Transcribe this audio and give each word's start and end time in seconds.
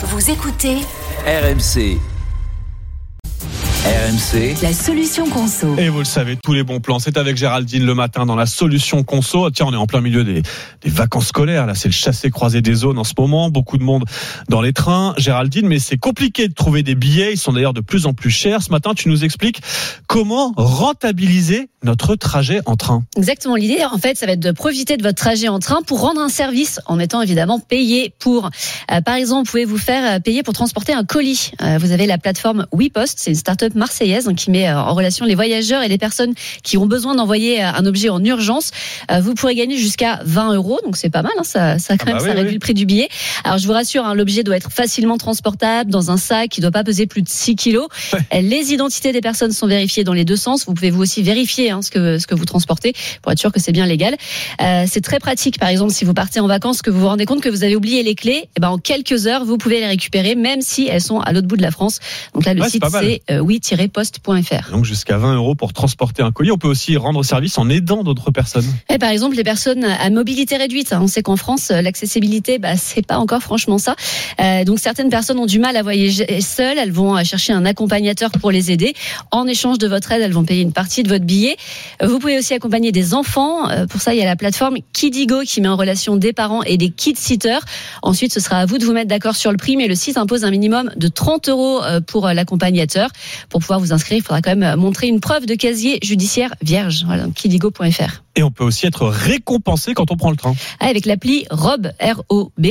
Vous 0.00 0.30
écoutez 0.30 0.76
RMC. 1.26 1.98
RMC. 3.84 4.62
la 4.62 4.72
solution 4.72 5.28
conso. 5.28 5.76
Et 5.76 5.88
vous 5.88 5.98
le 5.98 6.04
savez, 6.04 6.36
tous 6.36 6.52
les 6.52 6.62
bons 6.62 6.78
plans, 6.78 6.98
c'est 6.98 7.16
avec 7.16 7.36
Géraldine 7.36 7.86
le 7.86 7.94
matin 7.94 8.26
dans 8.26 8.36
la 8.36 8.46
solution 8.46 9.02
conso. 9.02 9.50
Tiens, 9.50 9.66
on 9.66 9.72
est 9.72 9.76
en 9.76 9.86
plein 9.86 10.00
milieu 10.00 10.24
des, 10.24 10.42
des 10.82 10.90
vacances 10.90 11.28
scolaires. 11.28 11.66
Là, 11.66 11.74
c'est 11.74 11.88
le 11.88 11.92
chassé-croisé 11.94 12.60
des 12.60 12.74
zones 12.74 12.98
en 12.98 13.04
ce 13.04 13.14
moment. 13.18 13.50
Beaucoup 13.50 13.78
de 13.78 13.82
monde 13.82 14.04
dans 14.48 14.60
les 14.60 14.72
trains. 14.72 15.14
Géraldine, 15.16 15.66
mais 15.66 15.78
c'est 15.78 15.96
compliqué 15.96 16.48
de 16.48 16.54
trouver 16.54 16.82
des 16.82 16.94
billets. 16.94 17.32
Ils 17.32 17.38
sont 17.38 17.52
d'ailleurs 17.52 17.72
de 17.72 17.80
plus 17.80 18.06
en 18.06 18.12
plus 18.12 18.30
chers. 18.30 18.62
Ce 18.62 18.70
matin, 18.70 18.94
tu 18.94 19.08
nous 19.08 19.24
expliques 19.24 19.62
comment 20.08 20.52
rentabiliser 20.56 21.68
notre 21.84 22.16
trajet 22.16 22.60
en 22.66 22.74
train. 22.76 23.04
Exactement. 23.16 23.54
L'idée, 23.54 23.84
en 23.84 23.98
fait, 23.98 24.16
ça 24.16 24.26
va 24.26 24.32
être 24.32 24.40
de 24.40 24.50
profiter 24.50 24.96
de 24.96 25.02
votre 25.02 25.16
trajet 25.18 25.46
en 25.48 25.60
train 25.60 25.82
pour 25.82 26.00
rendre 26.00 26.20
un 26.20 26.28
service 26.28 26.80
en 26.86 26.98
étant 26.98 27.22
évidemment 27.22 27.60
payé 27.60 28.12
pour. 28.18 28.50
Euh, 28.90 29.00
par 29.00 29.14
exemple, 29.14 29.46
vous 29.46 29.50
pouvez 29.52 29.64
vous 29.64 29.78
faire 29.78 30.16
euh, 30.16 30.18
payer 30.18 30.42
pour 30.42 30.54
transporter 30.54 30.92
un 30.92 31.04
colis? 31.04 31.52
Euh, 31.62 31.78
vous 31.78 31.92
avez 31.92 32.06
la 32.06 32.18
plateforme 32.18 32.66
WePost, 32.72 33.18
c'est 33.20 33.30
une 33.30 33.36
start-up 33.36 33.74
marseillaise 33.76 34.26
hein, 34.28 34.34
qui 34.34 34.50
met 34.50 34.72
en 34.72 34.92
relation 34.94 35.24
les 35.24 35.34
voyageurs 35.36 35.82
et 35.82 35.88
les 35.88 35.98
personnes 35.98 36.34
qui 36.64 36.78
ont 36.78 36.86
besoin 36.86 37.14
d'envoyer 37.14 37.62
un 37.62 37.86
objet 37.86 38.08
en 38.08 38.24
urgence. 38.24 38.70
Euh, 39.12 39.20
vous 39.20 39.34
pourrez 39.34 39.54
gagner 39.54 39.76
jusqu'à 39.76 40.20
20 40.24 40.54
euros, 40.54 40.80
donc 40.84 40.96
c'est 40.96 41.10
pas 41.10 41.22
mal. 41.22 41.32
Hein, 41.38 41.44
ça, 41.44 41.78
ça, 41.78 41.96
quand 41.96 42.06
Ah 42.08 42.14
même, 42.14 42.22
bah 42.22 42.28
ça 42.28 42.32
réduit 42.32 42.48
oui. 42.48 42.54
le 42.54 42.60
prix 42.60 42.74
du 42.74 42.86
billet. 42.86 43.08
Alors, 43.44 43.58
je 43.58 43.66
vous 43.66 43.72
rassure, 43.74 44.04
hein, 44.04 44.14
l'objet 44.14 44.42
doit 44.42 44.56
être 44.56 44.72
facilement 44.72 45.18
transportable 45.18 45.90
dans 45.90 46.10
un 46.10 46.16
sac 46.16 46.48
qui 46.48 46.60
ne 46.60 46.62
doit 46.62 46.72
pas 46.72 46.84
peser 46.84 47.06
plus 47.06 47.22
de 47.22 47.28
6 47.28 47.54
kilos. 47.56 47.88
Les 48.32 48.72
identités 48.72 49.12
des 49.12 49.20
personnes 49.20 49.52
sont 49.52 49.66
vérifiées 49.66 49.97
dans 50.04 50.12
les 50.12 50.24
deux 50.24 50.36
sens. 50.36 50.66
Vous 50.66 50.74
pouvez 50.74 50.90
vous 50.90 51.02
aussi 51.02 51.22
vérifier 51.22 51.70
hein, 51.70 51.82
ce 51.82 51.90
que 51.90 52.18
ce 52.18 52.26
que 52.26 52.34
vous 52.34 52.44
transportez 52.44 52.92
pour 53.22 53.32
être 53.32 53.38
sûr 53.38 53.52
que 53.52 53.60
c'est 53.60 53.72
bien 53.72 53.86
légal. 53.86 54.16
Euh, 54.60 54.84
c'est 54.88 55.00
très 55.00 55.18
pratique. 55.18 55.58
Par 55.58 55.68
exemple, 55.68 55.92
si 55.92 56.04
vous 56.04 56.14
partez 56.14 56.40
en 56.40 56.46
vacances, 56.46 56.82
que 56.82 56.90
vous 56.90 57.00
vous 57.00 57.08
rendez 57.08 57.24
compte 57.26 57.40
que 57.40 57.48
vous 57.48 57.64
avez 57.64 57.76
oublié 57.76 58.02
les 58.02 58.14
clés, 58.14 58.48
eh 58.56 58.60
ben 58.60 58.68
en 58.70 58.78
quelques 58.78 59.26
heures, 59.26 59.44
vous 59.44 59.58
pouvez 59.58 59.80
les 59.80 59.86
récupérer, 59.86 60.34
même 60.34 60.60
si 60.60 60.86
elles 60.88 61.00
sont 61.02 61.20
à 61.20 61.32
l'autre 61.32 61.46
bout 61.46 61.56
de 61.56 61.62
la 61.62 61.70
France. 61.70 61.98
Donc 62.34 62.44
là, 62.44 62.54
le 62.54 62.62
Ouais, 62.62 62.68
site 62.68 62.84
c'est 62.90 63.22
euh, 63.30 63.38
oui-post.fr. 63.40 64.70
Donc 64.72 64.84
jusqu'à 64.84 65.18
20 65.18 65.34
euros 65.36 65.54
pour 65.54 65.72
transporter 65.72 66.22
un 66.22 66.32
colis. 66.32 66.50
On 66.52 66.58
peut 66.58 66.68
aussi 66.68 66.96
rendre 66.96 67.22
service 67.22 67.58
en 67.58 67.68
aidant 67.68 68.02
d'autres 68.04 68.30
personnes. 68.30 68.64
Et 68.90 68.98
par 68.98 69.10
exemple, 69.10 69.36
les 69.36 69.44
personnes 69.44 69.84
à 69.84 70.10
mobilité 70.10 70.56
réduite. 70.56 70.92
hein, 70.92 71.00
On 71.02 71.06
sait 71.06 71.22
qu'en 71.22 71.36
France, 71.36 71.70
euh, 71.70 71.82
l'accessibilité, 71.82 72.58
bah, 72.58 72.76
c'est 72.76 73.06
pas 73.06 73.18
encore 73.18 73.42
franchement 73.42 73.78
ça. 73.78 73.96
Euh, 74.40 74.64
donc 74.64 74.78
certaines 74.78 75.08
personnes 75.10 75.38
ont 75.38 75.46
du 75.46 75.58
mal 75.58 75.76
à 75.76 75.82
voyager 75.82 76.40
seules. 76.40 76.78
Elles 76.78 76.92
vont 76.92 77.22
chercher 77.24 77.52
un 77.52 77.64
accompagnateur 77.64 78.30
pour 78.30 78.50
les 78.50 78.70
aider. 78.70 78.94
En 79.30 79.46
échange 79.46 79.78
de 79.78 79.87
votre 79.88 80.12
aide, 80.12 80.22
elles 80.22 80.32
vont 80.32 80.44
payer 80.44 80.62
une 80.62 80.72
partie 80.72 81.02
de 81.02 81.08
votre 81.08 81.24
billet. 81.24 81.56
Vous 82.02 82.18
pouvez 82.18 82.38
aussi 82.38 82.54
accompagner 82.54 82.92
des 82.92 83.14
enfants. 83.14 83.68
Euh, 83.70 83.86
Pour 83.86 84.00
ça, 84.00 84.14
il 84.14 84.18
y 84.18 84.22
a 84.22 84.26
la 84.26 84.36
plateforme 84.36 84.76
Kidigo 84.92 85.42
qui 85.42 85.60
met 85.60 85.68
en 85.68 85.76
relation 85.76 86.16
des 86.16 86.32
parents 86.32 86.62
et 86.62 86.76
des 86.76 86.90
kid 86.90 87.16
sitters. 87.16 87.58
Ensuite, 88.02 88.32
ce 88.32 88.40
sera 88.40 88.58
à 88.58 88.66
vous 88.66 88.78
de 88.78 88.84
vous 88.84 88.92
mettre 88.92 89.08
d'accord 89.08 89.36
sur 89.36 89.50
le 89.50 89.56
prix, 89.56 89.76
mais 89.76 89.88
le 89.88 89.94
site 89.94 90.16
impose 90.16 90.44
un 90.44 90.50
minimum 90.50 90.90
de 90.96 91.08
30 91.08 91.48
euros 91.48 91.82
euh, 91.82 92.00
pour 92.00 92.26
euh, 92.26 92.32
l'accompagnateur. 92.32 93.10
Pour 93.48 93.60
pouvoir 93.60 93.80
vous 93.80 93.92
inscrire, 93.92 94.18
il 94.18 94.22
faudra 94.22 94.42
quand 94.42 94.54
même 94.54 94.76
montrer 94.76 95.08
une 95.08 95.20
preuve 95.20 95.46
de 95.46 95.54
casier 95.54 95.98
judiciaire 96.02 96.54
vierge. 96.62 97.04
Voilà, 97.06 97.26
kidigo.fr. 97.34 98.22
Et 98.38 98.42
on 98.44 98.52
peut 98.52 98.62
aussi 98.62 98.86
être 98.86 99.08
récompensé 99.08 99.94
quand 99.94 100.12
on 100.12 100.16
prend 100.16 100.30
le 100.30 100.36
train. 100.36 100.54
Ah, 100.78 100.86
avec 100.86 101.06
l'appli 101.06 101.44
Rob, 101.50 101.90
R-O-B. 102.00 102.66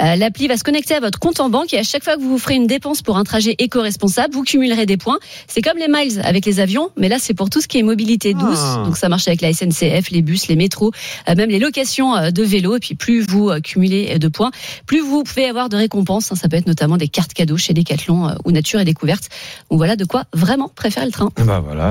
Euh, 0.00 0.16
l'appli 0.16 0.48
va 0.48 0.56
se 0.56 0.64
connecter 0.64 0.94
à 0.94 1.00
votre 1.00 1.18
compte 1.18 1.40
en 1.40 1.50
banque 1.50 1.74
et 1.74 1.78
à 1.78 1.82
chaque 1.82 2.04
fois 2.04 2.16
que 2.16 2.22
vous 2.22 2.38
ferez 2.38 2.54
une 2.54 2.66
dépense 2.66 3.02
pour 3.02 3.18
un 3.18 3.24
trajet 3.24 3.54
éco-responsable, 3.58 4.32
vous 4.32 4.44
cumulerez 4.44 4.86
des 4.86 4.96
points. 4.96 5.18
C'est 5.46 5.60
comme 5.60 5.76
les 5.76 5.88
miles 5.88 6.22
avec 6.24 6.46
les 6.46 6.59
avions, 6.60 6.90
mais 6.96 7.08
là 7.08 7.16
c'est 7.18 7.34
pour 7.34 7.50
tout 7.50 7.60
ce 7.60 7.68
qui 7.68 7.78
est 7.78 7.82
mobilité 7.82 8.34
douce. 8.34 8.58
Ah. 8.60 8.82
Donc 8.84 8.96
ça 8.96 9.08
marche 9.08 9.26
avec 9.26 9.40
la 9.40 9.52
SNCF, 9.52 10.10
les 10.10 10.22
bus, 10.22 10.48
les 10.48 10.56
métros, 10.56 10.92
euh, 11.28 11.34
même 11.34 11.50
les 11.50 11.58
locations 11.58 12.14
euh, 12.14 12.30
de 12.30 12.42
vélos. 12.42 12.76
Et 12.76 12.80
puis 12.80 12.94
plus 12.94 13.26
vous 13.26 13.50
euh, 13.50 13.60
cumulez 13.60 14.18
de 14.18 14.28
points, 14.28 14.50
plus 14.86 15.00
vous 15.00 15.24
pouvez 15.24 15.46
avoir 15.46 15.68
de 15.68 15.76
récompenses. 15.76 16.30
hein. 16.32 16.36
Ça 16.36 16.48
peut 16.48 16.56
être 16.56 16.66
notamment 16.66 16.96
des 16.96 17.08
cartes 17.08 17.32
cadeaux 17.32 17.56
chez 17.56 17.74
Decathlon 17.74 18.34
ou 18.44 18.52
Nature 18.52 18.80
et 18.80 18.84
Découverte. 18.84 19.28
Donc 19.70 19.78
voilà 19.78 19.96
de 19.96 20.04
quoi 20.04 20.24
vraiment 20.32 20.70
préférer 20.74 21.06
le 21.06 21.12
train. 21.12 21.30
Bah 21.44 21.60
voilà. 21.64 21.88